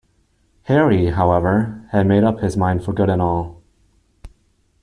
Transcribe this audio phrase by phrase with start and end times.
[0.63, 3.61] Harry, however, had made up his mind for good and all.